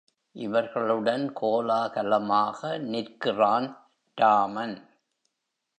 [0.35, 2.77] இவர்களுடன் கோலாகலமாக
[2.77, 3.67] நிற்கிறான்
[4.17, 4.75] ராமன்.